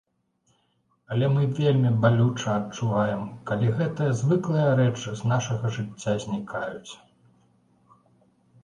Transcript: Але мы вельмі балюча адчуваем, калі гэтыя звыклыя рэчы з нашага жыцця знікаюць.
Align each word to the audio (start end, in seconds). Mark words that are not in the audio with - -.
Але 1.15 1.27
мы 1.33 1.43
вельмі 1.59 1.91
балюча 2.05 2.49
адчуваем, 2.61 3.21
калі 3.51 3.67
гэтыя 3.77 4.17
звыклыя 4.23 4.69
рэчы 4.81 5.09
з 5.21 5.31
нашага 5.35 5.65
жыцця 5.79 6.13
знікаюць. 6.23 6.91